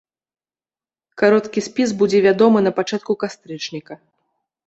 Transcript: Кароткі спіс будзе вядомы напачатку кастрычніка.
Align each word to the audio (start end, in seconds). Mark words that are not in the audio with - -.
Кароткі 1.21 1.63
спіс 1.67 1.89
будзе 2.01 2.23
вядомы 2.27 2.59
напачатку 2.69 3.11
кастрычніка. 3.25 3.93